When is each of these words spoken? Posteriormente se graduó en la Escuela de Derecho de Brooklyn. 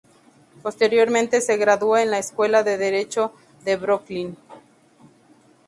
Posteriormente 0.63 1.41
se 1.41 1.57
graduó 1.57 1.95
en 1.95 2.09
la 2.09 2.17
Escuela 2.17 2.63
de 2.63 2.79
Derecho 2.79 3.33
de 3.63 3.75
Brooklyn. 3.75 4.35